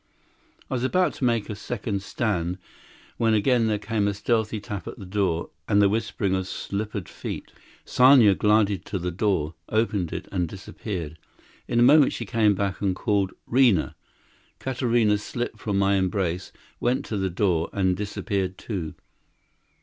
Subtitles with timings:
[0.67, 2.57] I was about to make a second stand,
[3.17, 7.07] when again there came a stealthy tap at the door, and the whispering of slippered
[7.07, 7.51] feet.
[7.85, 11.19] Sanya glided to the door, opened it, and disappeared.
[11.67, 13.95] In a moment she came back, and called, "'Rina!"
[14.57, 18.95] Katarina slipped from my embrace, went to the door, and disappeared too.